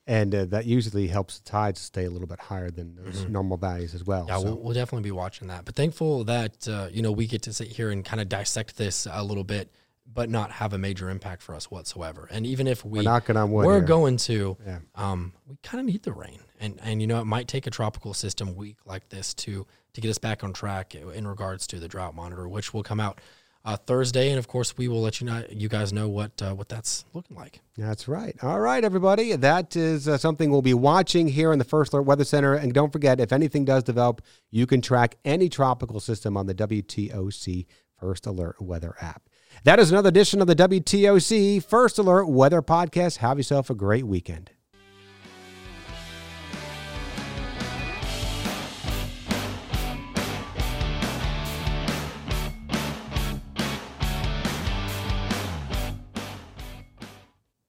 And 0.05 0.35
uh, 0.35 0.45
that 0.45 0.65
usually 0.65 1.07
helps 1.07 1.39
the 1.39 1.49
tides 1.49 1.81
stay 1.81 2.05
a 2.05 2.09
little 2.11 2.27
bit 2.27 2.39
higher 2.39 2.69
than 2.69 2.95
those 2.95 3.21
mm-hmm. 3.21 3.31
normal 3.31 3.57
values 3.57 3.95
as 3.95 4.03
well. 4.03 4.25
Yeah, 4.27 4.37
so. 4.37 4.43
we'll, 4.43 4.55
we'll, 4.57 4.73
definitely 4.75 5.07
be 5.07 5.11
watching 5.11 5.47
that. 5.47 5.65
But 5.65 5.75
thankful 5.75 6.23
that 6.25 6.67
uh, 6.67 6.89
you 6.91 7.01
know 7.01 7.11
we 7.11 7.25
get 7.25 7.41
to 7.43 7.53
sit 7.53 7.67
here 7.67 7.89
and 7.89 8.05
kind 8.05 8.21
of 8.21 8.29
dissect 8.29 8.77
this 8.77 9.07
a 9.09 9.23
little 9.23 9.43
bit 9.43 9.71
but 10.11 10.29
not 10.29 10.51
have 10.51 10.73
a 10.73 10.77
major 10.77 11.09
impact 11.09 11.41
for 11.41 11.53
us 11.53 11.69
whatsoever. 11.69 12.27
And 12.31 12.45
even 12.45 12.67
if 12.67 12.83
we 12.83 12.99
we're 12.99 13.03
knocking 13.03 13.37
on 13.37 13.51
wood, 13.51 13.65
we're 13.65 13.75
here. 13.75 13.81
going 13.81 14.17
to, 14.17 14.57
yeah. 14.65 14.79
um, 14.95 15.33
we 15.47 15.57
kind 15.63 15.79
of 15.79 15.85
need 15.85 16.03
the 16.03 16.13
rain. 16.13 16.39
And 16.59 16.79
and 16.81 17.01
you 17.01 17.07
know 17.07 17.21
it 17.21 17.25
might 17.25 17.47
take 17.47 17.67
a 17.67 17.69
tropical 17.69 18.13
system 18.15 18.55
week 18.55 18.77
like 18.85 19.09
this 19.09 19.33
to 19.35 19.67
to 19.93 20.01
get 20.01 20.09
us 20.09 20.17
back 20.17 20.43
on 20.43 20.53
track 20.53 20.95
in 20.95 21.27
regards 21.27 21.67
to 21.67 21.79
the 21.79 21.87
drought 21.87 22.15
monitor, 22.15 22.47
which 22.47 22.73
will 22.73 22.83
come 22.83 22.99
out 22.99 23.21
uh, 23.67 23.75
Thursday, 23.75 24.29
and 24.29 24.39
of 24.39 24.47
course 24.47 24.77
we 24.77 24.87
will 24.87 25.01
let 25.01 25.19
you 25.19 25.27
know 25.27 25.43
you 25.49 25.67
guys 25.67 25.91
know 25.91 26.07
what 26.07 26.41
uh, 26.41 26.55
what 26.55 26.69
that's 26.69 27.03
looking 27.13 27.35
like. 27.35 27.59
That's 27.77 28.07
right. 28.07 28.33
All 28.41 28.61
right, 28.61 28.81
everybody, 28.81 29.35
that 29.35 29.75
is 29.75 30.07
uh, 30.07 30.17
something 30.17 30.49
we'll 30.49 30.61
be 30.61 30.73
watching 30.73 31.27
here 31.27 31.51
in 31.51 31.59
the 31.59 31.65
First 31.65 31.91
Alert 31.91 32.03
Weather 32.03 32.23
Center. 32.23 32.53
And 32.53 32.73
don't 32.73 32.93
forget, 32.93 33.19
if 33.19 33.33
anything 33.33 33.65
does 33.65 33.83
develop, 33.83 34.21
you 34.51 34.65
can 34.65 34.81
track 34.81 35.17
any 35.25 35.49
tropical 35.49 35.99
system 35.99 36.37
on 36.37 36.45
the 36.45 36.55
WTOC 36.55 37.65
First 37.99 38.25
Alert 38.25 38.61
Weather 38.61 38.95
app. 39.01 39.26
That 39.63 39.79
is 39.79 39.91
another 39.91 40.09
edition 40.09 40.41
of 40.41 40.47
the 40.47 40.55
WTOC 40.55 41.63
First 41.63 41.97
Alert 41.97 42.27
Weather 42.27 42.61
Podcast. 42.61 43.17
Have 43.17 43.37
yourself 43.37 43.69
a 43.69 43.75
great 43.75 44.05
weekend. 44.05 44.51